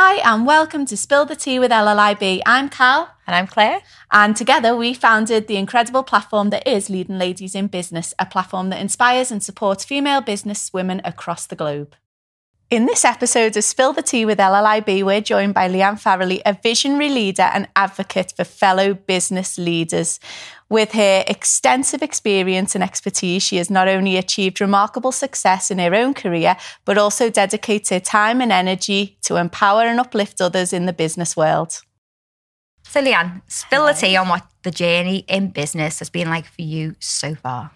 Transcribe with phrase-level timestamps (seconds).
[0.00, 2.42] Hi, and welcome to Spill the Tea with LLIB.
[2.46, 3.16] I'm Cal.
[3.26, 3.82] And I'm Claire.
[4.12, 8.70] And together we founded the incredible platform that is Leading Ladies in Business, a platform
[8.70, 11.96] that inspires and supports female business women across the globe.
[12.70, 16.52] In this episode of Spill the Tea with LLIB, we're joined by Lyann Farrelly, a
[16.52, 20.20] visionary leader and advocate for fellow business leaders.
[20.68, 25.94] With her extensive experience and expertise, she has not only achieved remarkable success in her
[25.94, 30.92] own career, but also dedicated time and energy to empower and uplift others in the
[30.92, 31.80] business world.
[32.82, 36.60] So, Lyann, spill the tea on what the journey in business has been like for
[36.60, 37.70] you so far.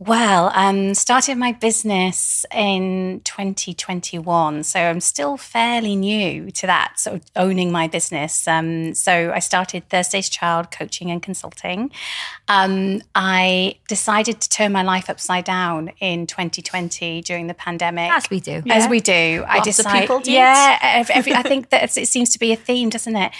[0.00, 7.16] Well, um, started my business in 2021, so I'm still fairly new to that, sort
[7.16, 8.48] of owning my business.
[8.48, 11.92] Um, so I started Thursday's Child coaching and consulting.
[12.48, 18.28] Um, I decided to turn my life upside down in 2020 during the pandemic, as
[18.28, 19.44] we do, as we do.
[19.46, 22.52] Lots I decided, people do yeah, every, every, I think that it seems to be
[22.52, 23.30] a theme, doesn't it?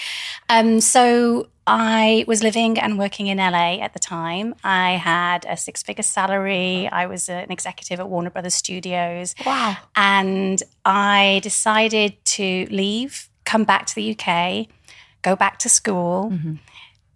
[0.49, 4.55] Um, so I was living and working in LA at the time.
[4.63, 6.89] I had a six figure salary.
[6.89, 9.35] I was an executive at Warner Brothers Studios.
[9.47, 9.77] Wow.
[9.97, 14.69] And I decided to leave, come back to the UK,
[15.23, 16.31] go back to school.
[16.33, 16.55] Mm-hmm.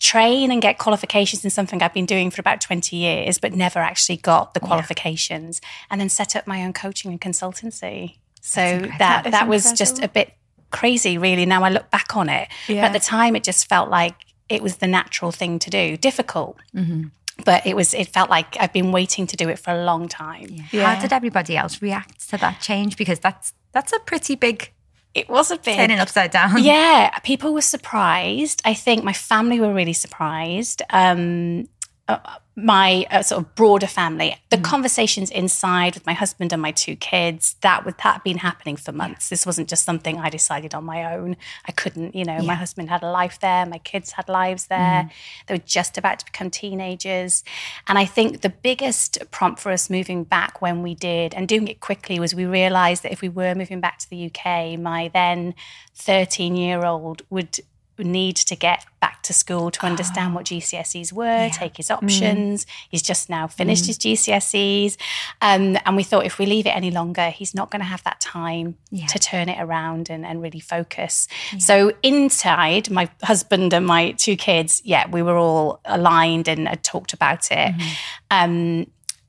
[0.01, 3.81] Train and get qualifications in something I've been doing for about 20 years, but never
[3.81, 5.69] actually got the qualifications, yeah.
[5.91, 8.15] and then set up my own coaching and consultancy.
[8.41, 10.35] So that that, that was just a bit
[10.71, 11.47] crazy, really.
[11.47, 12.49] Now I look back on it.
[12.69, 12.83] Yeah.
[12.83, 14.15] But at the time, it just felt like
[14.49, 15.97] it was the natural thing to do.
[15.97, 16.57] Difficult.
[16.75, 17.09] Mm-hmm.
[17.45, 17.95] But it was.
[17.95, 20.49] It felt like I've been waiting to do it for a long time.
[20.51, 20.63] Yeah.
[20.73, 20.95] Yeah.
[20.95, 22.97] How did everybody else react to that change?
[22.97, 24.73] Because that's that's a pretty big
[25.15, 26.63] it was a bit turning upside down.
[26.63, 28.63] Yeah, people were surprised.
[28.65, 30.83] I think my family were really surprised.
[30.91, 31.69] Um,
[32.09, 32.19] uh,
[32.57, 34.65] my uh, sort of broader family, the mm.
[34.65, 38.77] conversations inside with my husband and my two kids, that would that had been happening
[38.77, 39.27] for months.
[39.27, 39.35] Yeah.
[39.35, 41.37] This wasn't just something I decided on my own.
[41.67, 42.43] I couldn't, you know, yeah.
[42.43, 45.05] my husband had a life there, my kids had lives there.
[45.05, 45.11] Mm.
[45.47, 47.45] They were just about to become teenagers.
[47.87, 51.69] And I think the biggest prompt for us moving back when we did and doing
[51.69, 55.11] it quickly was we realized that if we were moving back to the UK, my
[55.13, 55.55] then
[55.95, 57.61] 13 year old would
[58.05, 60.37] need to get back to school to understand oh.
[60.37, 61.49] what GCSEs were, yeah.
[61.49, 62.65] take his options.
[62.65, 62.69] Mm.
[62.91, 63.87] He's just now finished mm.
[63.89, 64.97] his GCSEs.
[65.41, 68.03] Um, and we thought if we leave it any longer, he's not going to have
[68.05, 69.07] that time yeah.
[69.07, 71.29] to turn it around and, and really focus.
[71.53, 71.59] Yeah.
[71.59, 76.83] So, inside, my husband and my two kids, yeah, we were all aligned and had
[76.83, 77.75] talked about it.
[77.75, 77.89] Mm-hmm.
[78.31, 78.87] Um,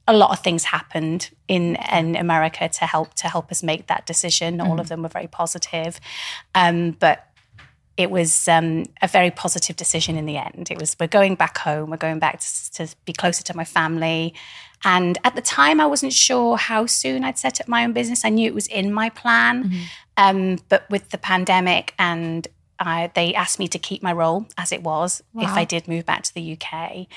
[0.09, 4.07] a lot of things happened in, in America to help to help us make that
[4.07, 4.57] decision.
[4.57, 4.65] Mm.
[4.65, 4.87] All of mm-hmm.
[4.87, 5.99] them were very positive,
[6.55, 7.27] um, but
[7.99, 10.69] it was um, a very positive decision in the end.
[10.71, 13.65] It was, we're going back home, we're going back to, to, be closer to my
[13.65, 14.33] family.
[14.85, 18.23] And at the time, I wasn't sure how soon I'd set up my own business.
[18.23, 19.65] I knew it was in my plan.
[19.65, 19.83] Mm-hmm.
[20.15, 22.47] Um, but with the pandemic and
[22.79, 25.43] I, they asked me to keep my role as it was wow.
[25.43, 27.07] if I did move back to the UK.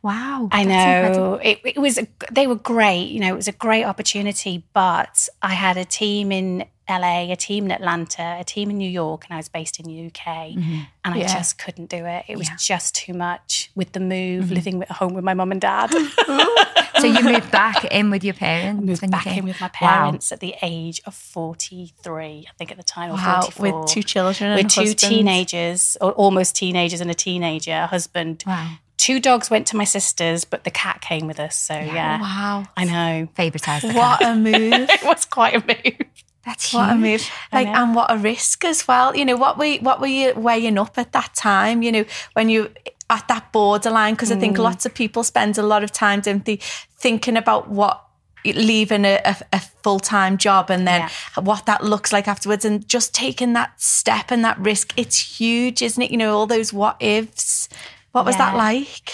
[0.00, 1.98] Wow, I know it, it, was.
[2.32, 3.10] They were great.
[3.10, 4.64] You know, it was a great opportunity.
[4.72, 8.88] But I had a team in LA, a team in Atlanta, a team in New
[8.88, 10.26] York, and I was based in the UK.
[10.26, 10.80] Mm-hmm.
[11.04, 11.32] And I yeah.
[11.32, 12.24] just couldn't do it.
[12.28, 12.56] It was yeah.
[12.58, 14.54] just too much with the move, mm-hmm.
[14.54, 15.90] living at home with my mum and dad.
[16.98, 18.82] so you moved back in with your parents?
[18.82, 20.34] I moved back in with my parents wow.
[20.34, 23.40] at the age of 43, I think at the time, or wow.
[23.42, 23.80] 44.
[23.80, 24.98] With two children With two husband.
[24.98, 28.44] teenagers, or almost teenagers and a teenager, a husband.
[28.46, 28.76] Wow.
[28.96, 31.56] Two dogs went to my sister's, but the cat came with us.
[31.56, 32.20] So yeah, yeah.
[32.20, 33.28] wow, I know.
[33.36, 34.54] Favoritized what a move!
[34.72, 36.08] it was quite a move.
[36.44, 37.28] That's what a move.
[37.52, 39.16] Like and what a risk as well.
[39.16, 41.82] You know, what were what were you weighing up at that time?
[41.82, 42.70] You know, when you
[43.10, 44.36] at that borderline, because mm.
[44.36, 44.62] I think mm.
[44.62, 46.56] lots of people spend a lot of time, don't they,
[46.98, 48.02] thinking about what
[48.44, 51.42] leaving a, a, a full time job and then yeah.
[51.42, 54.92] what that looks like afterwards, and just taking that step and that risk.
[54.96, 56.10] It's huge, isn't it?
[56.10, 57.68] You know, all those what ifs.
[58.12, 58.50] What was yeah.
[58.50, 59.12] that like?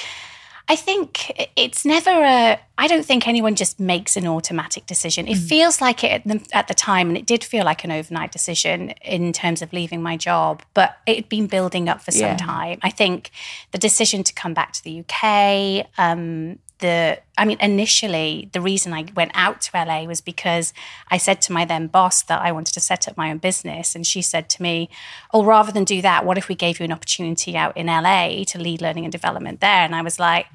[0.71, 2.61] I think it's never a.
[2.79, 5.27] I don't think anyone just makes an automatic decision.
[5.27, 5.49] It mm.
[5.49, 8.31] feels like it at the, at the, time, and it did feel like an overnight
[8.31, 12.21] decision in terms of leaving my job, but it had been building up for some
[12.21, 12.37] yeah.
[12.37, 12.79] time.
[12.83, 13.33] I think
[13.73, 18.93] the decision to come back to the UK, um, the I mean initially the reason
[18.93, 20.73] I went out to LA was because
[21.11, 23.97] I said to my then boss that I wanted to set up my own business
[23.97, 24.89] and she said to me,
[25.35, 28.45] "Oh, rather than do that, what if we gave you an opportunity out in LA
[28.45, 30.47] to lead learning and development there?" And I was like,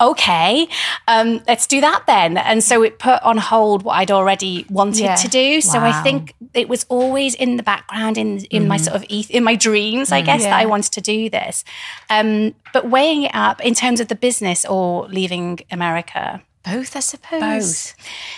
[0.00, 0.66] okay,
[1.08, 2.36] um, let's do that then.
[2.36, 5.14] And so it put on hold what I'd already wanted yeah.
[5.16, 5.60] to do.
[5.60, 5.86] So wow.
[5.90, 8.68] I think it was always in the background, in in mm.
[8.68, 10.26] my sort of in my dreams, I mm.
[10.26, 10.50] guess, yeah.
[10.50, 11.64] that I wanted to do this.
[12.08, 16.42] Um, but weighing it up in terms of the business or leaving America.
[16.62, 17.40] Both, I suppose.
[17.40, 17.94] Both.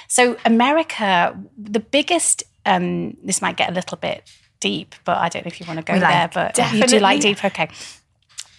[0.08, 2.44] So America, the biggest.
[2.65, 4.23] Um, this might get a little bit
[4.61, 6.08] deep, but I don't know if you want to go We there.
[6.08, 7.69] like- But you do like deep, okay.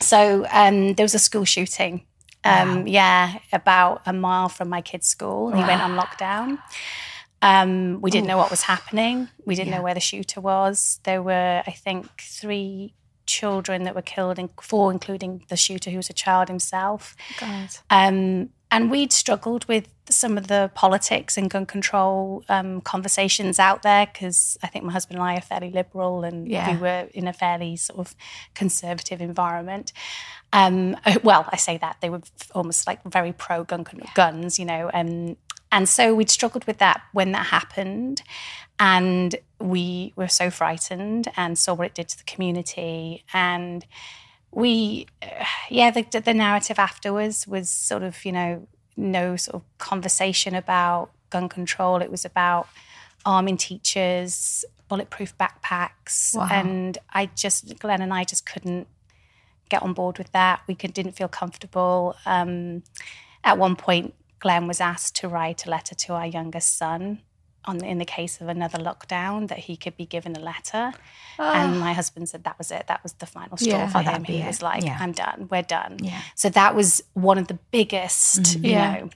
[0.01, 2.03] So um, there was a school shooting.
[2.45, 5.51] Um, Yeah, about a mile from my kid's school.
[5.51, 6.59] He went on lockdown.
[7.41, 9.27] Um, we didn't know what was happening.
[9.45, 10.99] We didn't know where the shooter was.
[11.03, 12.93] There were, I think, three
[13.25, 17.15] children that were killed, and four, including the shooter, who was a child himself.
[17.39, 17.69] God.
[17.89, 23.83] Um, and we'd struggled with some of the politics and gun control um, conversations out
[23.83, 26.73] there because I think my husband and I are fairly liberal and Yeah.
[26.73, 28.15] we were in a fairly sort of
[28.55, 29.93] conservative environment.
[30.51, 32.21] Um, uh, well, I say that they were
[32.53, 33.85] almost like very pro gun
[34.15, 35.37] guns, you know, um,
[35.71, 38.21] and so we'd struggled with that when that happened,
[38.79, 43.85] and we were so frightened and saw what it did to the community and
[44.53, 45.07] we
[45.69, 51.09] yeah the, the narrative afterwards was sort of you know no sort of conversation about
[51.29, 52.01] gun control.
[52.01, 52.67] It was about
[53.25, 56.35] arming teachers bulletproof backpacks.
[56.35, 56.49] Wow.
[56.51, 58.87] and i just glenn and i just couldn't
[59.69, 60.61] get on board with that.
[60.67, 62.15] We could, didn't feel comfortable.
[62.25, 62.83] Um,
[63.43, 67.21] at one point glenn was asked to write a letter to our youngest son
[67.65, 70.91] on in the case of another lockdown that he could be given a letter
[71.39, 71.79] and ah.
[71.79, 73.89] my husband said that was it that was the final straw Yeah.
[73.89, 74.47] for Oh, him he it.
[74.47, 74.97] was like Yeah.
[74.99, 76.21] i'm done we're done Yeah.
[76.35, 78.65] so that was one of the biggest mm-hmm.
[78.65, 78.93] you Yeah.
[78.93, 79.09] know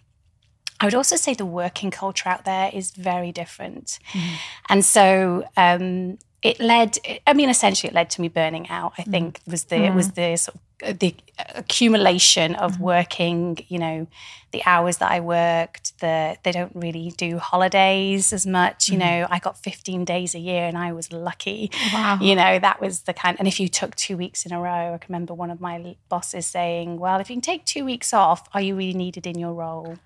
[0.80, 3.98] I would also say the working culture out there is very different.
[4.12, 4.36] Mm-hmm.
[4.70, 8.94] And so um, it led, I mean, essentially it led to me burning out.
[8.98, 9.12] I mm.
[9.12, 10.16] think was the, it was mm.
[10.16, 11.16] the sort of, the
[11.56, 12.84] accumulation of mm-hmm.
[12.84, 14.08] working, you know,
[14.52, 18.88] the hours that I worked, the, they don't really do holidays as much.
[18.88, 19.22] You mm-hmm.
[19.22, 21.72] know, I got 15 days a year and I was lucky.
[21.94, 22.20] Wow.
[22.22, 24.94] You know, that was the kind, and if you took two weeks in a row,
[24.94, 28.14] I can remember one of my bosses saying, well, if you can take two weeks
[28.14, 29.98] off, are you really needed in your role?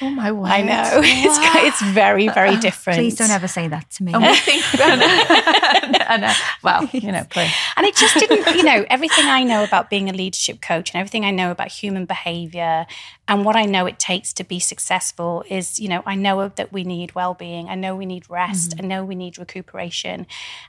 [0.00, 0.50] Oh my word.
[0.50, 1.00] I know.
[1.26, 1.38] It's,
[1.80, 2.98] it's very, very different.
[2.98, 4.12] Please don't ever say that to me.
[4.12, 6.32] And we think, I know.
[6.62, 7.52] Well, you know, please.
[7.76, 11.00] And it just didn't, you know, everything I know about being a leadership coach and
[11.00, 12.86] everything I know about human behavior
[13.26, 16.72] and what I know it takes to be successful is, you know, I know that
[16.72, 17.68] we need well being.
[17.68, 18.72] I know we need rest.
[18.72, 18.84] Mm-hmm.
[18.84, 20.26] I know we need recuperation.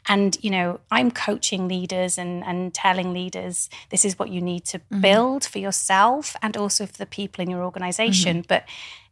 [0.07, 4.63] And, you know, I'm coaching leaders and, and telling leaders this is what you need
[4.65, 5.01] to mm-hmm.
[5.01, 8.37] build for yourself and also for the people in your organization.
[8.37, 8.47] Mm-hmm.
[8.47, 8.63] But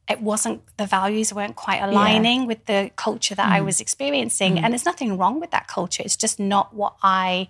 [0.09, 4.59] it wasn't the values weren't quite aligning with the culture that I was experiencing.
[4.59, 6.03] And there's nothing wrong with that culture.
[6.03, 7.47] It's just not what I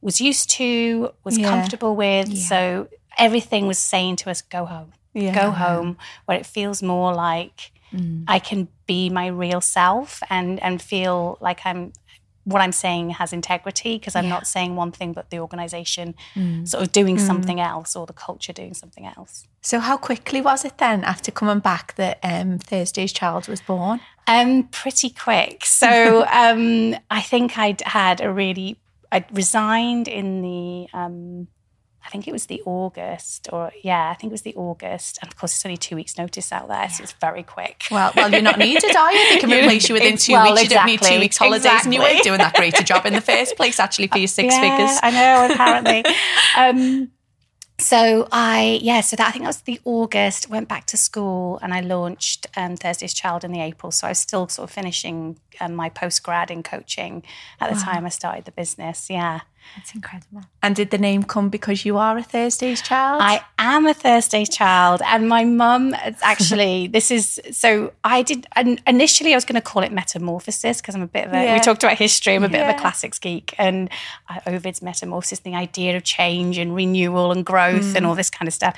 [0.00, 1.48] was used to, was Yeah.
[1.50, 2.36] comfortable with.
[2.38, 2.88] So
[3.18, 4.92] everything was saying to us, go home.
[5.12, 5.34] Yeah.
[5.34, 7.72] Go home, where it feels more like
[8.28, 11.92] I can be my real self and and feel like I'm
[12.44, 16.14] what I'm saying has integrity because I'm not saying one thing but the organization
[16.64, 19.46] sort of doing something else or the culture doing something else.
[19.62, 24.00] So, how quickly was it then after coming back that um, Thursday's child was born?
[24.26, 25.64] Um, pretty quick.
[25.64, 28.78] So um, I think I'd had a really.
[29.12, 30.88] I'd resigned in the.
[30.94, 31.48] Um,
[32.04, 35.30] I think it was the August, or yeah, I think it was the August, and
[35.30, 37.84] of course it's only two weeks' notice out there, so it's very quick.
[37.90, 39.28] Well, well, you're not needed, are you?
[39.30, 40.62] They can replace you within two well, weeks.
[40.62, 43.12] You don't need two weeks holidays, and you weren't doing that great a job in
[43.12, 43.78] the first place.
[43.78, 44.98] Actually, for your six yeah, figures.
[45.02, 46.04] I know, apparently.
[46.56, 47.10] um,
[47.80, 50.50] so I, yeah, so that I think that was the August.
[50.50, 53.90] Went back to school and I launched um, Thursday's Child in the April.
[53.90, 57.22] So I was still sort of finishing um, my post grad in coaching
[57.58, 59.08] at the time I started the business.
[59.08, 59.40] Yeah,
[59.76, 60.42] That's incredible.
[60.62, 63.22] And did the name come because you are a Thursday's child?
[63.22, 68.80] I am a Thursday's child, and my mum actually this is so I did and
[68.86, 71.54] initially I was going to call it metamorphosis because I'm a bit of a Yeah.
[71.54, 73.88] we talked about history I'm a bit of a classics geek and
[74.28, 77.60] uh, Ovid's metamorphosis the idea of change and renewal and growth
[77.92, 77.96] Mm.
[77.96, 78.76] and all this kind of stuff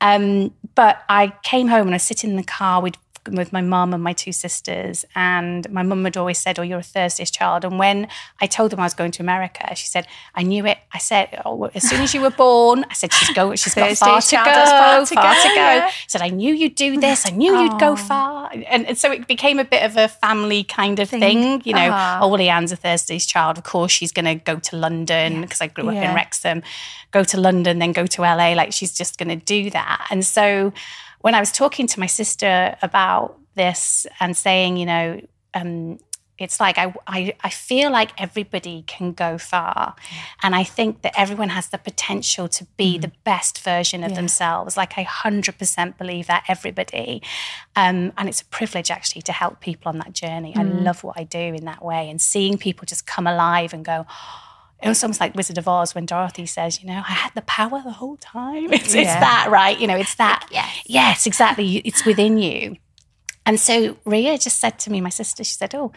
[0.00, 2.96] um, but I came home and I was sitting in the car with
[3.32, 6.78] with my mum and my two sisters and my mum had always said oh you're
[6.78, 7.64] a Thursday's child.
[7.64, 8.08] And when
[8.40, 10.78] I told them I was going to America she said I knew it.
[10.92, 13.96] I said oh, as soon as you were born I said she's going she's got
[13.96, 15.90] far to go far to far go, to go yeah.
[16.06, 17.26] said I knew you'd do this.
[17.26, 18.50] I knew you'd go far.
[18.52, 21.90] And, and so it became a bit of a family kind of thing, you know.
[21.92, 22.20] Ah.
[22.22, 23.58] oh well Lyann's a Thursday's child.
[23.58, 26.10] Of course she's going to go to London because I grew up Yeah.
[26.10, 26.62] in Wrexham.
[27.10, 30.06] Go to London then go to LA like she's just going to do that.
[30.10, 30.72] And so
[31.20, 35.20] when I was talking to my sister about this and saying you know
[35.54, 35.98] um,
[36.38, 39.96] it's like I, I I feel like everybody can go far,
[40.42, 44.76] and I think that everyone has the potential to be the best version of themselves.
[44.76, 47.22] Like I hundred percent believe that everybody,
[47.74, 50.54] um, and it's a privilege actually to help people on that journey.
[50.56, 53.84] I love what I do in that way, and seeing people just come alive and
[53.84, 54.06] go.
[54.80, 57.42] It was almost like Wizard of Oz when Dorothy says, "You know, I had the
[57.42, 59.78] power the whole time." It's, it's that, right?
[59.78, 60.46] You know, it's that.
[60.50, 60.82] yes.
[60.86, 61.78] yes, exactly.
[61.78, 62.76] It's within you.
[63.48, 65.90] And so Ria just said to me, my sister, she said, Oh,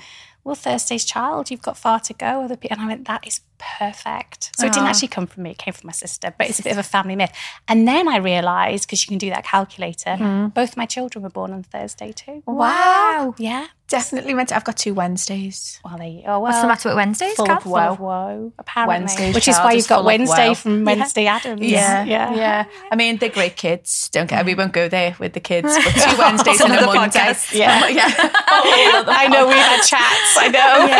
[0.43, 2.43] well, Thursday's child, you've got far to go.
[2.43, 3.41] Other people, and I went, that is
[3.77, 4.51] perfect.
[4.57, 6.33] So it didn't actually come from me; it came from my sister.
[6.37, 7.31] But it's a bit of a family myth.
[7.67, 10.11] And then I realised because you can do that calculator.
[10.11, 10.47] Mm-hmm.
[10.47, 12.43] Both my children were born on Thursday too.
[12.45, 13.35] Wow.
[13.37, 13.67] Yeah.
[13.87, 14.55] Definitely meant to.
[14.55, 15.81] I've got two Wednesdays.
[15.83, 16.21] Well, there you.
[16.21, 16.41] Oh well.
[16.43, 18.99] What's the matter with Wednesdays, full of Full of woe, apparently.
[18.99, 21.61] Wednesday's Which is why you've got Wednesday from Wednesday Addams.
[21.61, 22.33] Yeah, yeah.
[22.33, 24.09] yeah, I mean, they're great kids.
[24.13, 24.45] Don't get.
[24.45, 25.67] We won't go there with the kids.
[25.83, 26.99] But two Wednesdays and a Monday.
[26.99, 27.53] podcast.
[27.53, 28.07] Yeah, yeah.
[28.07, 30.30] I know we had chats.
[30.37, 30.85] I know.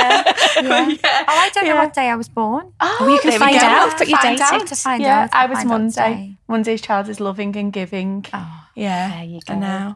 [0.62, 0.88] Yeah.
[0.90, 0.98] yeah.
[1.04, 2.72] Oh, I don't know what day I was born.
[2.80, 4.68] Oh, you can find out, put your Find date out.
[4.68, 6.36] to find yeah, out, I was Monday.
[6.48, 8.26] Monday's child is loving and giving.
[8.34, 8.66] Oh.
[8.76, 9.56] Yeah, There you go.
[9.56, 9.96] know.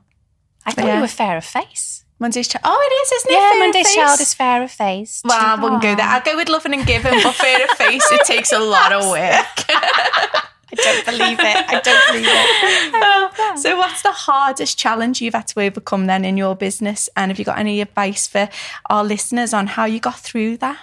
[0.65, 0.95] I thought Yeah.
[0.95, 2.03] you were fair of face.
[2.19, 2.61] Monday's child.
[2.65, 3.35] Oh, it is, isn't it?
[3.35, 3.95] Yeah, Monday's face?
[3.95, 5.21] child is fair of face.
[5.25, 6.05] Well, I wouldn't go there.
[6.05, 9.05] I'll go with loving and giving, but fair of face, it takes a lot of
[9.09, 9.45] work.
[10.71, 11.65] I don't believe it.
[11.69, 13.57] I don't believe it.
[13.59, 17.09] so, what's the hardest challenge you've had to overcome then in your business?
[17.15, 18.49] And have you got any advice for
[18.89, 20.79] our listeners on how you got through that?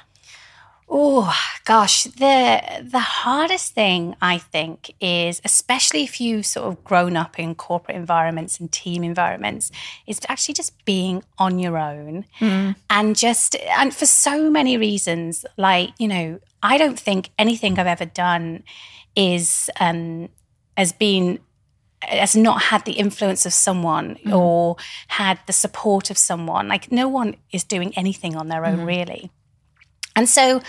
[0.95, 1.35] Oh
[1.65, 7.39] gosh, the the hardest thing I think is, especially if you've sort of grown up
[7.39, 9.73] in corporate environments and team environments,
[10.07, 12.73] is actually just being on your own hmm.
[12.91, 15.47] and just and for so many reasons.
[15.57, 18.63] Like you know, I don't think anything I've ever done
[19.17, 20.29] is um,
[20.77, 21.39] has been
[22.03, 24.77] has not had the influence of someone or
[25.09, 26.67] had the support of someone.
[26.67, 29.31] Like no one is doing anything on their own really.
[30.15, 30.61] And so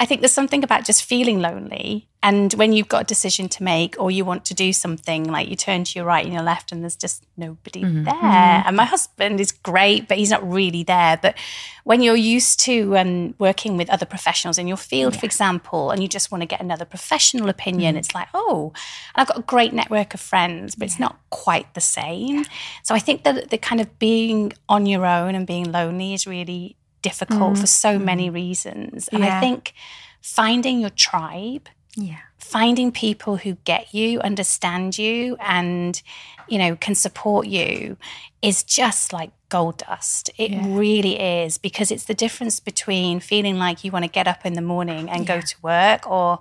[0.00, 2.06] I think there's something about just feeling lonely.
[2.22, 5.48] And when you've got a decision to make or you want to do something, like
[5.48, 8.14] you turn to your right and your left and there's just nobody mm-hmm, there.
[8.14, 8.68] Mm-hmm.
[8.68, 11.18] And my husband is great, but he's not really there.
[11.20, 11.36] But
[11.84, 16.02] when you're used to um, working with other professionals in your field, for example, and
[16.02, 17.98] you just want to get another professional opinion, mm-hmm.
[17.98, 18.72] it's like, oh,
[19.14, 22.44] and I've got a great network of friends, but it's not quite the same.
[22.82, 26.26] So I think that the kind of being on your own and being lonely is
[26.26, 28.04] really difficult for so mm-hmm.
[28.04, 29.08] many reasons.
[29.08, 29.36] And Yeah.
[29.36, 29.74] I think
[30.20, 32.18] finding your tribe, Yeah.
[32.38, 36.00] finding people who get you, understand you, and
[36.48, 37.96] you know can support you
[38.40, 40.30] is just like gold dust.
[40.36, 44.44] It really is because it's the difference between feeling like you want to get up
[44.44, 46.40] in the morning and go to work or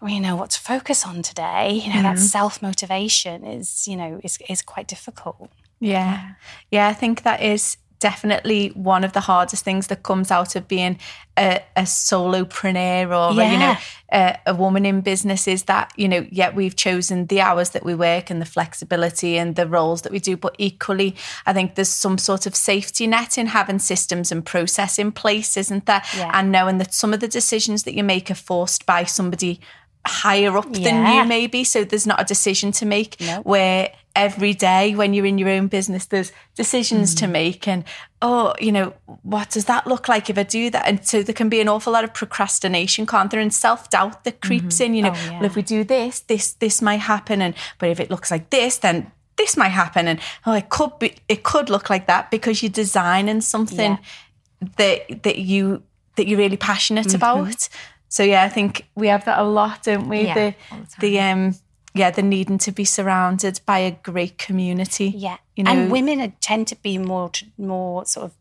[0.00, 1.72] don't really know what to focus on today.
[1.72, 2.24] You know, that mm-hmm.
[2.24, 5.50] self motivation is, you know, is is quite difficult.
[5.80, 6.32] Yeah.
[6.70, 10.68] Yeah, I think that is definitely one of the hardest things that comes out of
[10.68, 10.98] being
[11.38, 13.76] a, a solopreneur or you know
[14.12, 17.84] a, a woman in business is that you know yet we've chosen the hours that
[17.84, 20.36] we work and the flexibility and the roles that we do.
[20.36, 24.98] But equally I think there's some sort of safety net in having systems and process
[24.98, 26.02] in place isn't there?
[26.16, 26.30] Yeah.
[26.34, 29.60] and knowing that some of the decisions that you make are forced by somebody
[30.06, 31.64] higher up than you maybe.
[31.64, 33.40] So there's not a decision to make No.
[33.42, 37.18] where every day when you're in your own business there's decisions Mm.
[37.20, 37.84] to make and
[38.22, 40.86] oh you know what does that look like if i do that?
[40.88, 43.40] And so there can be an awful lot of procrastination can't there?
[43.40, 45.36] And self-doubt that creeps in you know Oh, yeah.
[45.38, 48.50] well if we do this this this might happen and but if it looks like
[48.50, 52.30] this then this might happen and oh it could be it could look like that
[52.30, 53.98] because you're designing something
[54.78, 55.82] that that you
[56.16, 57.16] that you're really passionate Mm-hmm.
[57.16, 57.68] about.
[58.08, 60.20] So yeah i think we have that a lot don't we?
[60.22, 61.54] Yeah, the the the um
[61.96, 65.12] yeah the needing to be surrounded by a great community.
[65.16, 68.32] Yeah, you know and women tend to be more more sort of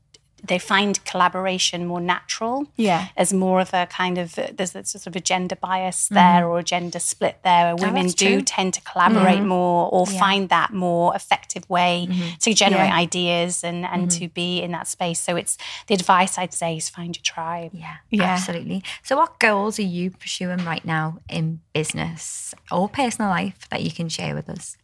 [0.47, 2.67] they find collaboration more natural.
[2.75, 3.07] Yeah.
[3.17, 6.15] as more of a kind of there's a sort of a gender bias mm-hmm.
[6.15, 7.75] there or a gender split there.
[7.75, 8.41] Where oh, women that's do true.
[8.41, 9.47] tend to collaborate mm-hmm.
[9.47, 12.35] more or find that more effective way mm-hmm.
[12.39, 12.95] to generate Yeah.
[12.95, 15.19] ideas and and to be in that space.
[15.19, 17.71] So it's the advice I'd say is find your tribe.
[17.73, 18.23] Yeah, Yeah.
[18.23, 18.83] absolutely.
[19.03, 23.91] So, what goals are you pursuing right now in business or personal life that you
[23.91, 24.77] can share with us?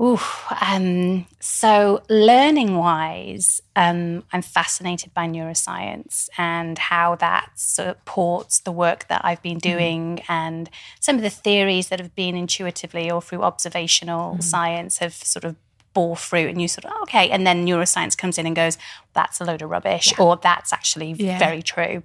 [0.00, 0.20] Ooh,
[0.60, 9.08] um, so learning wise, um, I'm fascinated by neuroscience and how that supports the work
[9.08, 13.42] that I've been doing and some of the theories that have been intuitively or through
[13.42, 15.56] observational science have sort of
[15.94, 18.78] bore fruit and you sort of "Oh, okay and then neuroscience comes in and goes
[19.14, 21.38] that's a load of rubbish or that's actually Yeah.
[21.40, 22.04] very true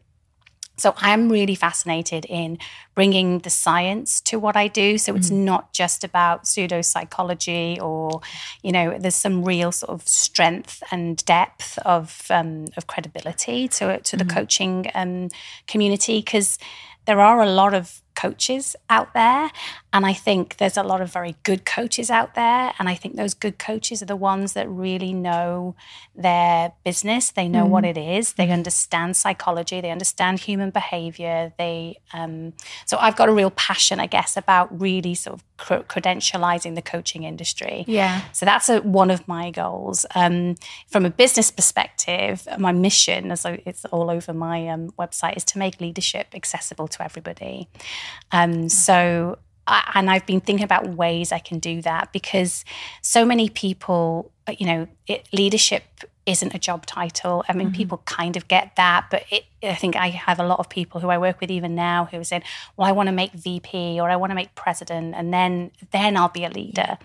[0.77, 2.57] so I'm really fascinated in
[2.95, 4.97] bringing the science to what I do.
[4.97, 8.21] So it's not just about pseudo psychology or,
[8.63, 13.99] you know, there's some real sort of strength and depth of um, of credibility to
[13.99, 15.29] to the coaching um,
[15.67, 16.57] community because
[17.05, 19.51] there are a lot of coaches out there
[19.91, 23.15] and i think there's a lot of very good coaches out there and i think
[23.15, 25.75] those good coaches are the ones that really know
[26.15, 31.97] their business they know what it is they understand psychology they understand human behavior they
[32.13, 32.53] um,
[32.85, 36.81] so i've got a real passion i guess about really sort of cr- credentializing the
[36.81, 37.85] coaching industry.
[37.87, 38.21] Yeah.
[38.33, 40.05] So that's a, one of my goals.
[40.15, 40.55] Um,
[40.87, 45.57] from a business perspective, my mission, as it's all over my um, website, is to
[45.57, 47.69] make leadership accessible to everybody.
[48.31, 52.65] Um, so, I, and I've been thinking about ways I can do that because
[53.01, 55.83] so many people, uh, you know, it, leadership
[56.25, 57.43] isn't a job title.
[57.49, 57.75] I mean, mm-hmm.
[57.75, 61.01] people kind of get that, but it, I think I have a lot of people
[61.01, 62.43] who I work with even now who are saying,
[62.77, 66.15] "Well, I want to make VP or I want to make president, and then then
[66.15, 66.97] I'll be a leader,"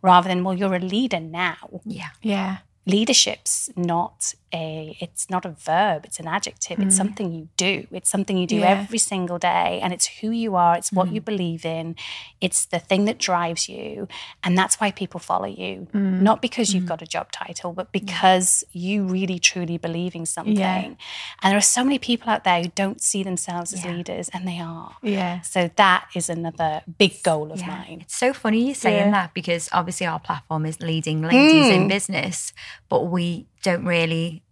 [0.00, 5.50] rather than, "Well, you're a leader now." Yeah, yeah leadership's not a it's not a
[5.50, 6.86] verb it's an adjective mm.
[6.86, 8.68] it's something you do it's something you do yeah.
[8.68, 11.14] every single day and it's who you are it's what mm.
[11.14, 11.96] you believe in
[12.40, 14.06] it's the thing that drives you
[14.42, 16.20] and that's why people follow you mm.
[16.20, 16.88] not because you've mm.
[16.88, 20.82] got a job title but because you really truly believe in something yeah.
[20.82, 20.96] and
[21.42, 23.92] there are so many people out there who don't see themselves as yeah.
[23.92, 28.32] leaders and they are yeah so that is another big goal of mine it's so
[28.32, 31.88] funny you saying that because obviously our platform is leading ladies in mm.
[31.88, 32.52] business
[32.88, 34.42] but we don't really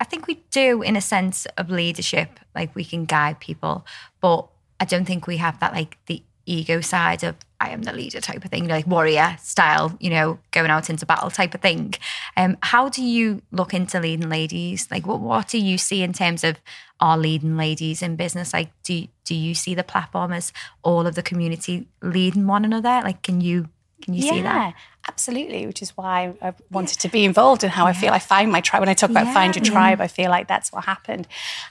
[0.00, 3.84] I think we do in a sense of leadership, like we can guide people,
[4.20, 4.46] but
[4.78, 8.20] I don't think we have that like the ego side of I am the leader
[8.20, 11.94] type of thing, like warrior style, you know, going out into battle type of thing.
[12.36, 14.88] Um, how do you look into leading ladies?
[14.90, 16.60] Like, what what do you see in terms of
[17.00, 18.52] our leading ladies in business?
[18.52, 20.52] Like, do do you see the platform as
[20.84, 23.00] all of the community leading one another?
[23.02, 23.68] Like, can you
[24.02, 24.74] can you yeah, see that?
[25.06, 27.02] Absolutely, which is why I wanted yeah.
[27.02, 27.90] to be involved and how yeah.
[27.90, 28.80] I feel I find my tribe.
[28.80, 31.26] When I talk about find your tribe, I feel like that's what happened.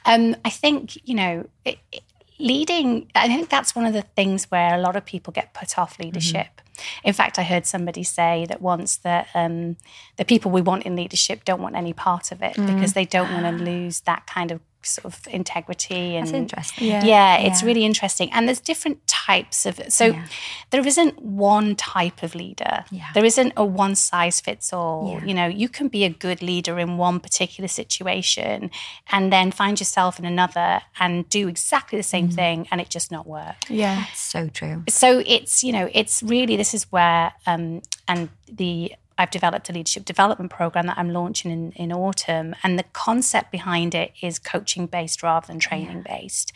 [0.05, 2.03] Um, I think, you know, it, it,
[2.39, 5.77] leading, I think that's one of the things where a lot of people get put
[5.77, 6.47] off leadership.
[6.47, 7.07] Mm-hmm.
[7.07, 9.77] In fact, I heard somebody say that once that um,
[10.17, 12.67] the people we want in leadership don't want any part of it mm.
[12.67, 16.87] because they don't want to lose that kind of sort of integrity and That's interesting.
[16.87, 17.03] Yeah.
[17.03, 17.67] yeah, it's yeah.
[17.67, 18.31] really interesting.
[18.31, 20.25] And there's different types of so yeah.
[20.69, 22.85] there isn't one type of leader.
[22.91, 23.07] Yeah.
[23.13, 25.21] There isn't a one size fits all.
[25.25, 28.71] You know, you can be a good leader in one particular situation
[29.11, 32.35] and then find yourself in another and do exactly the same mm.
[32.35, 33.55] thing and it just not work.
[33.69, 33.95] Yeah.
[33.95, 34.83] That's so true.
[34.89, 39.73] So it's, you know, it's really this is where um and the I've developed a
[39.73, 42.55] leadership development program that I'm launching in, in autumn.
[42.63, 46.53] And the concept behind it is coaching based rather than training based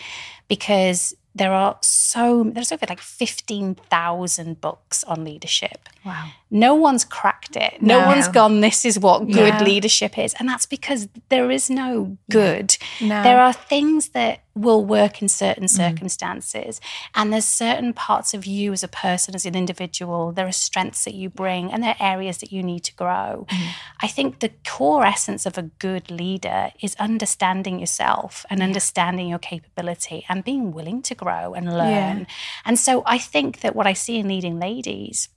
[0.47, 5.87] because there are so there's over like 15,000 books on leadership.
[6.05, 6.29] Wow.
[6.49, 7.81] No one's cracked it.
[7.81, 8.07] No, no.
[8.07, 9.63] one's gone this is what good yeah.
[9.63, 12.75] leadership is and that's because there is no good.
[12.99, 13.23] No.
[13.23, 15.69] There are things that will work in certain mm.
[15.69, 17.09] circumstances mm.
[17.15, 21.05] and there's certain parts of you as a person as an individual there are strengths
[21.05, 23.45] that you bring and there are areas that you need to grow.
[23.49, 23.67] Mm.
[24.01, 28.65] I think the core essence of a good leader is understanding yourself and yeah.
[28.65, 32.19] understanding your capability and being willing to grow and learn.
[32.19, 32.25] Yeah.
[32.65, 35.29] And so I think that what I see in leading ladies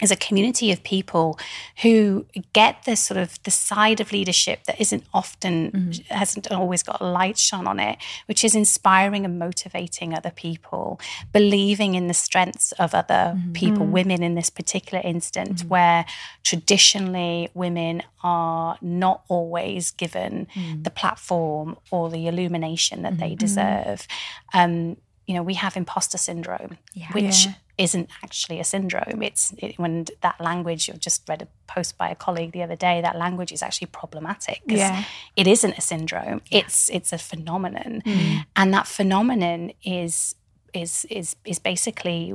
[0.00, 1.38] is a community of people
[1.82, 6.14] who get this sort of the side of leadership that isn't often mm-hmm.
[6.14, 11.00] hasn't always got a light shone on it which is inspiring and motivating other people
[11.32, 13.52] believing in the strengths of other mm-hmm.
[13.52, 15.70] people women in this particular instance mm-hmm.
[15.70, 16.04] where
[16.42, 20.82] traditionally women are not always given mm.
[20.82, 23.36] the platform or the illumination that they mm-hmm.
[23.36, 24.06] deserve
[24.52, 27.10] um, you know, we have imposter syndrome, yeah.
[27.12, 27.54] which yeah.
[27.78, 29.22] isn't actually a syndrome.
[29.22, 32.76] It's it, when that language, I just read a post by a colleague the other
[32.76, 35.04] day, that language is actually problematic because yeah.
[35.34, 36.42] it isn't a syndrome.
[36.50, 38.02] It's it's a phenomenon.
[38.06, 38.46] Mm.
[38.54, 40.36] And that phenomenon is
[40.72, 42.32] is is is basically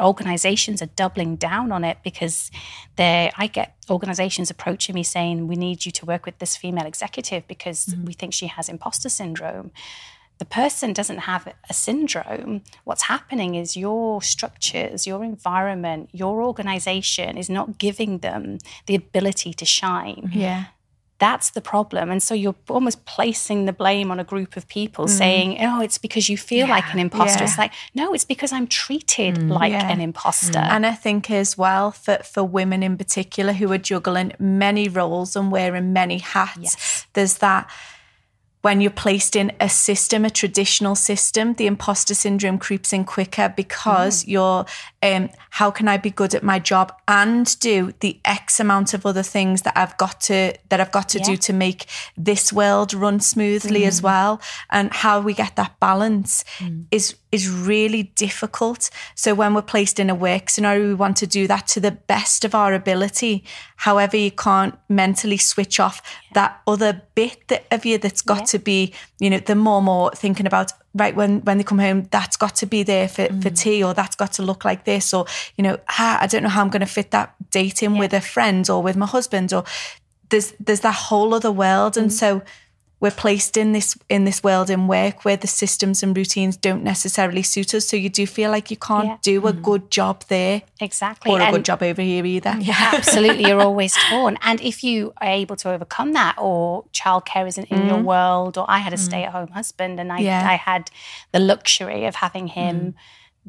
[0.00, 2.50] organizations are doubling down on it because
[2.96, 6.86] they I get organizations approaching me saying we need you to work with this female
[6.86, 8.04] executive because mm.
[8.04, 9.70] we think she has imposter syndrome
[10.38, 12.62] the person doesn't have a syndrome.
[12.84, 19.54] What's happening is your structures, your environment, your organization is not giving them the ability
[19.54, 20.30] to shine.
[20.32, 20.64] Yeah.
[21.20, 22.10] That's the problem.
[22.10, 25.10] And so you're almost placing the blame on a group of people mm.
[25.10, 26.74] saying, oh, it's because you feel yeah.
[26.74, 27.38] like an imposter.
[27.38, 27.44] Yeah.
[27.44, 29.48] It's like, no, it's because I'm treated mm.
[29.48, 29.88] like yeah.
[29.90, 30.58] an imposter.
[30.58, 30.70] Mm.
[30.70, 35.36] And I think as well for, for women in particular who are juggling many roles
[35.36, 37.06] and wearing many hats, yes.
[37.12, 37.70] there's that
[38.64, 43.52] when you're placed in a system, a traditional system, the imposter syndrome creeps in quicker
[43.54, 44.28] because mm.
[44.28, 44.64] you're,
[45.02, 49.04] um, how can I be good at my job and do the X amount of
[49.04, 51.26] other things that I've got to that I've got to yeah.
[51.26, 51.84] do to make
[52.16, 53.86] this world run smoothly mm.
[53.86, 54.40] as well?
[54.70, 56.86] And how we get that balance mm.
[56.90, 58.90] is is really difficult.
[59.14, 61.90] So when we're placed in a work scenario, we want to do that to the
[61.90, 63.44] best of our ability.
[63.76, 66.00] However, you can't mentally switch off
[66.34, 68.44] that other bit that, of you that's got yeah.
[68.44, 72.06] to be, you know, the more more thinking about right when when they come home,
[72.10, 73.42] that's got to be there for, mm.
[73.42, 76.42] for tea, or that's got to look like this, or you know, ah, I don't
[76.44, 78.00] know how I'm going to fit that date in yeah.
[78.00, 79.64] with a friend or with my husband, or
[80.30, 82.02] there's there's that whole other world, mm.
[82.02, 82.42] and so
[83.04, 86.82] we're placed in this in this world in work where the systems and routines don't
[86.82, 87.86] necessarily suit us.
[87.86, 89.18] So you do feel like you can't yeah.
[89.20, 89.62] do a mm.
[89.62, 90.62] good job there.
[90.80, 91.30] Exactly.
[91.30, 92.56] Or a and good job over here either.
[92.58, 93.44] Yeah, absolutely.
[93.46, 94.38] You're always torn.
[94.40, 97.88] And if you are able to overcome that or childcare isn't in mm.
[97.88, 99.00] your world, or I had a mm.
[99.00, 100.48] stay at home husband and I, yeah.
[100.48, 100.90] I had
[101.32, 102.94] the luxury of having him mm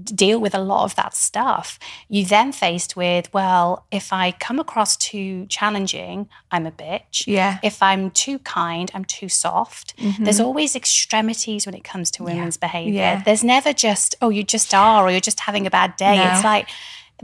[0.04, 1.80] deal with a lot of that stuff.
[2.10, 7.26] You then faced with, well, if I come across too challenging, I'm a bitch.
[7.28, 7.60] Yeah.
[7.64, 9.98] If I'm too kind, I'm too soft.
[9.98, 10.26] Mm-hmm.
[10.26, 12.68] There's always extremities when it comes to women's yeah.
[12.68, 13.00] behavior.
[13.00, 13.24] Yeah.
[13.24, 16.18] There's never just, oh, you just are, or you're just having a bad day.
[16.18, 16.32] No.
[16.32, 16.70] It's like,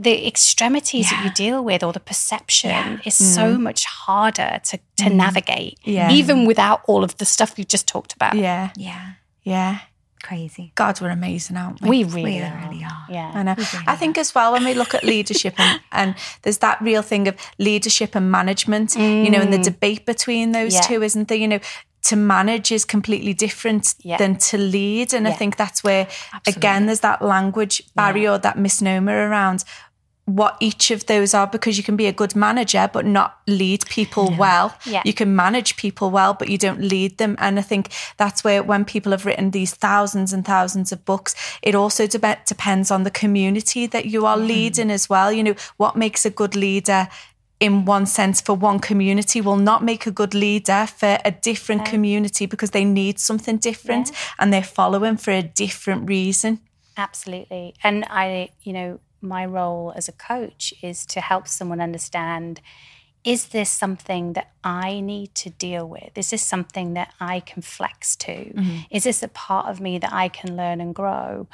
[0.00, 1.18] the extremities yeah.
[1.18, 2.98] that you deal with or the perception yeah.
[3.04, 3.34] is mm.
[3.34, 5.14] so much harder to, to mm.
[5.14, 6.10] navigate, yeah.
[6.10, 8.34] even without all of the stuff you just talked about.
[8.34, 8.70] Yeah.
[8.74, 9.12] Yeah.
[9.42, 9.80] Yeah
[10.22, 10.72] crazy.
[10.74, 11.88] God, we're amazing, aren't we?
[11.88, 12.68] We really, we are.
[12.68, 13.06] really are.
[13.08, 13.30] Yeah.
[13.34, 13.54] I know.
[13.56, 17.02] Really I think as well when we look at leadership and, and there's that real
[17.02, 19.24] thing of leadership and management, mm.
[19.24, 19.64] you know, and the mm.
[19.64, 20.80] debate between those yeah.
[20.82, 21.38] two, isn't there?
[21.38, 21.60] You know,
[22.04, 24.16] to manage is completely different yeah.
[24.16, 25.14] than to lead.
[25.14, 25.32] And yeah.
[25.32, 26.60] I think that's where, Absolutely.
[26.60, 29.64] again, there's that language barrier, that misnomer around
[30.36, 33.84] what each of those are because you can be a good manager but not lead
[33.86, 34.38] people yeah.
[34.38, 34.76] well.
[34.86, 35.02] Yeah.
[35.04, 38.62] You can manage people well but you don't lead them and I think that's where
[38.62, 43.02] when people have written these thousands and thousands of books it also de- depends on
[43.02, 44.46] the community that you are mm.
[44.46, 45.32] leading as well.
[45.32, 47.08] You know what makes a good leader
[47.62, 51.84] in one sense for one community will not make a good leader for a different
[51.84, 56.58] community because they need something different and they're following for a different reason.
[56.96, 57.74] Absolutely.
[57.84, 62.60] And I, you know, my role as a coach is to help someone understand
[63.24, 66.10] is this something that I need to deal with?
[66.16, 68.32] Is this something that I can flex to?
[68.32, 68.78] Mm-hmm.
[68.90, 71.46] Is this a part of me that I can learn and grow?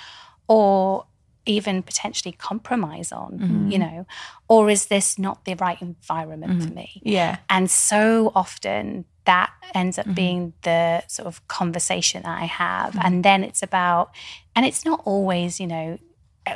[0.46, 1.04] Or
[1.44, 3.70] even potentially compromise on, mm-hmm.
[3.70, 4.06] you know?
[4.48, 6.68] Or is this not the right environment mm-hmm.
[6.68, 7.02] for me?
[7.04, 7.38] Yeah.
[7.50, 10.14] And so often that ends up mm-hmm.
[10.14, 12.92] being the sort of conversation that I have.
[12.92, 13.06] Mm-hmm.
[13.06, 14.14] And then it's about,
[14.56, 15.98] and it's not always, you know,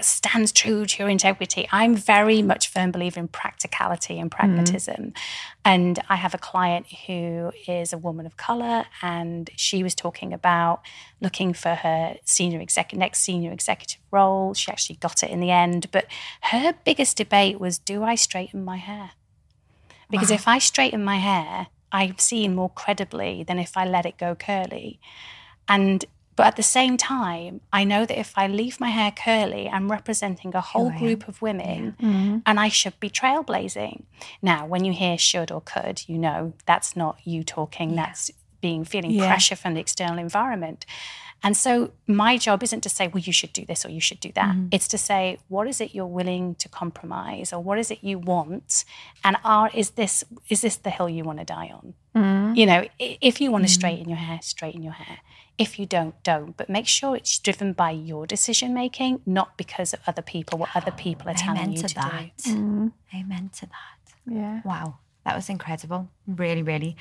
[0.01, 1.69] stands true to your integrity.
[1.71, 4.97] I'm very much firm believer in practicality and pragmatism.
[4.97, 5.17] Mm.
[5.65, 10.33] And I have a client who is a woman of color, and she was talking
[10.33, 10.83] about
[11.21, 14.55] looking for her senior exec- next senior executive role.
[14.55, 16.07] She actually got it in the end, but
[16.43, 19.11] her biggest debate was, do I straighten my hair?
[20.11, 20.35] Because wow.
[20.37, 24.35] if I straighten my hair, I'm seen more credibly than if I let it go
[24.35, 25.01] curly.
[25.69, 29.69] And but at the same time, I know that if I leave my hair curly,
[29.69, 32.09] I'm representing a whole group of women yeah.
[32.09, 32.39] mm-hmm.
[32.47, 34.05] and I should be trailblazing.
[34.41, 38.07] Now, when you hear should or could, you know that's not you talking, yeah.
[38.07, 39.27] that's being feeling yeah.
[39.27, 40.87] pressure from the external environment.
[41.43, 44.21] And so my job isn't to say, well, you should do this or you should
[44.21, 44.55] do that.
[44.55, 44.69] Mm-hmm.
[44.71, 48.19] It's to say, what is it you're willing to compromise or what is it you
[48.19, 48.85] want?
[49.25, 51.95] And are is this is this the hill you want to die on?
[52.15, 52.55] Mm-hmm.
[52.55, 53.75] You know, if you want to mm-hmm.
[53.75, 55.19] straighten your hair, straighten your hair.
[55.59, 56.57] If you don't, don't.
[56.57, 60.71] But make sure it's driven by your decision making, not because of other people, what
[60.75, 62.31] other people are telling Amen you to, to that.
[62.39, 62.51] do.
[62.51, 62.89] Mm-hmm.
[63.15, 64.35] Amen to that.
[64.35, 64.61] Yeah.
[64.65, 64.99] Wow.
[65.25, 66.09] That was incredible.
[66.27, 66.97] Really, really,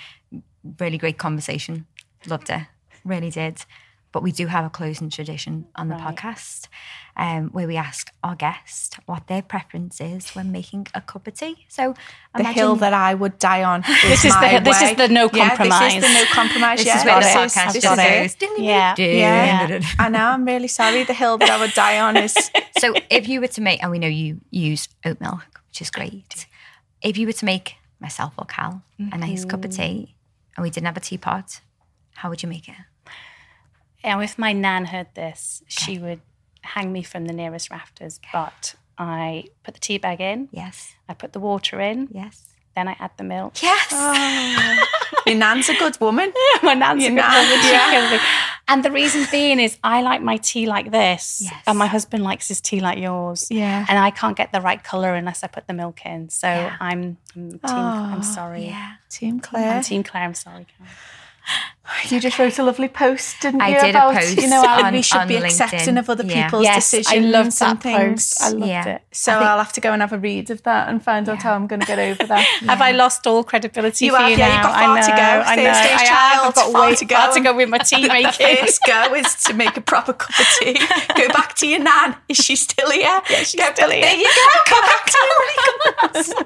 [0.80, 1.88] really great conversation.
[2.28, 2.68] Loved it.
[3.04, 3.66] Really did.
[4.12, 6.16] But we do have a closing tradition on the right.
[6.16, 6.68] podcast
[7.16, 11.34] um, where we ask our guest what their preference is when making a cup of
[11.34, 11.66] tea.
[11.70, 11.94] So
[12.36, 13.82] the hill that I would die on.
[14.04, 15.94] this is the this is the no compromise.
[15.94, 16.78] Yeah, this is the no compromise.
[16.80, 18.60] this yeah, is where the podcast goes.
[18.60, 19.68] Yeah, yeah.
[19.68, 19.82] yeah.
[20.00, 20.20] I know.
[20.20, 21.04] I'm really sorry.
[21.04, 22.34] The hill that I would die on is.
[22.80, 25.90] so if you were to make, and we know you use oat milk, which is
[25.90, 26.48] great.
[27.02, 29.14] If you were to make myself or Cal mm-hmm.
[29.14, 30.16] a nice cup of tea,
[30.56, 31.62] and we didn't have a teapot,
[32.16, 32.76] how would you make it?
[34.04, 35.94] And if my nan heard this, okay.
[35.94, 36.22] she would
[36.62, 38.20] hang me from the nearest rafters.
[38.24, 38.30] Okay.
[38.34, 40.50] But I put the tea bag in.
[40.52, 40.96] Yes.
[41.10, 42.10] I put the water in.
[42.12, 42.48] Yes.
[42.76, 43.62] Then I add the milk.
[43.62, 43.88] Yes.
[43.92, 44.86] Oh.
[45.26, 46.32] Your nan's a good woman.
[46.64, 47.66] my nan's Your a good nan, woman.
[47.66, 48.26] Yeah.
[48.68, 51.42] And the reason being is I like my tea like this.
[51.44, 51.64] Yes.
[51.68, 53.48] And my husband likes his tea like yours.
[53.52, 53.86] Yeah.
[53.90, 56.30] And I can't get the right colour unless I put the milk in.
[56.30, 56.78] So yeah.
[56.80, 58.68] I'm, I'm team oh, I'm ah, sorry.
[58.68, 58.94] Yeah.
[59.10, 59.74] Team Claire.
[59.74, 60.66] I'm team Claire, I'm sorry.
[62.10, 63.74] You just wrote a lovely post, didn't I you?
[63.82, 65.46] did a about post you know how on- we should on be LinkedIn.
[65.46, 66.44] accepting of other Yeah.
[66.46, 68.34] people's yes, decisions I loved that and things.
[68.38, 68.42] post.
[68.44, 68.88] I loved Yeah.
[68.88, 69.02] it.
[69.12, 71.54] So I'll have to go and have a read of that and find out how
[71.54, 72.46] I'm going to get over that.
[72.68, 74.54] Have I lost all credibility You for have, you yeah, now?
[74.54, 75.18] you've got I far know, to go.
[75.18, 75.64] I know.
[75.74, 76.08] Thursday's I have.
[76.08, 77.16] child, I've got far way to go.
[77.16, 78.58] far to go with my tea the making.
[78.58, 80.74] first go is to make a proper cup of tea.
[81.18, 82.16] Go back to your nan.
[82.30, 83.02] Is she still here?
[83.30, 84.02] Yeah, she's still here.
[84.02, 84.50] There you go.
[84.70, 86.42] Go back to your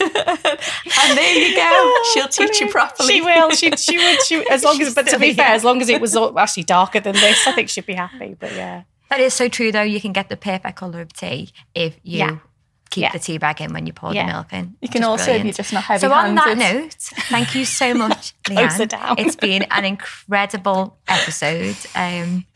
[0.00, 1.94] And there you go.
[2.14, 3.08] She'll teach you properly.
[3.14, 3.50] She will.
[3.50, 4.22] She she would.
[4.22, 7.00] She, as long as, but to be fair, as long as it was actually darker
[7.00, 8.36] than this, I think she'd be happy.
[8.38, 9.82] But yeah, That is so true, though.
[9.82, 12.36] You can get the perfect colour of tea if you Yeah.
[12.90, 13.12] keep Yeah.
[13.12, 14.26] the tea bag in when you pour Yeah.
[14.26, 14.76] the milk in.
[14.80, 15.56] You can also, if you're brilliant.
[15.56, 16.94] just not heavy So on that note,
[17.28, 19.18] thank you so much, Lyann.
[19.18, 21.76] It's been an incredible episode.
[21.94, 22.46] Um,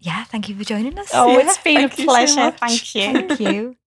[0.00, 1.10] yeah, thank you for joining us.
[1.14, 2.50] oh, it's been a you so pleasure.
[2.52, 3.12] Thank you.
[3.12, 3.76] Thank you.